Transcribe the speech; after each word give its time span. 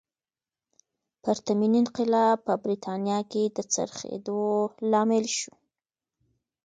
پرتمین 1.23 1.73
انقلاب 1.81 2.37
په 2.47 2.53
برېټانیا 2.63 3.19
کې 3.31 3.43
د 3.55 3.57
څرخېدو 3.73 4.41
لامل 4.91 5.25
شو. 5.37 5.53